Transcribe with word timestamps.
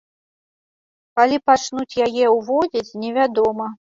Калі 1.19 1.37
пачнуць 1.51 1.99
яе 2.07 2.25
ўзводзіць, 2.37 2.97
невядома. 3.05 3.71